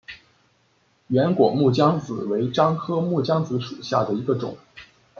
[1.09, 4.57] 圆果木姜子为樟科木姜子属下的一个种。